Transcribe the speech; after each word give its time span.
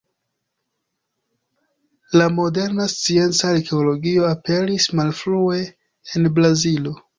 La 2.21 2.27
moderna 2.37 2.89
scienca 2.95 3.53
arkeologio 3.59 4.27
aperis 4.33 4.91
malfrue 5.03 5.63
en 6.17 6.35
Brazilo. 6.41 6.99